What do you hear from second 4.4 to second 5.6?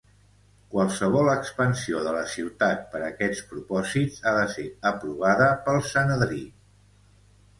ser aprovada